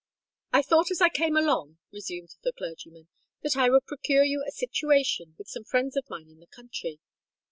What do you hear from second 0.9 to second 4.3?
I came along," resumed the clergyman, "that I would procure